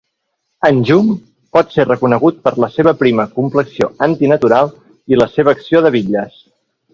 [0.67, 1.09] Anjum
[1.57, 4.73] pot ser reconegut per la seva prima complexió antinatural
[5.15, 6.43] i la seva acció de bitlles.